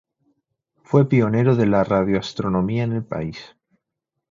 [0.83, 3.55] Fue pionero de la radioastronomía en el país.